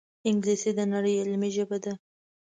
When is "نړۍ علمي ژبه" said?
0.93-1.77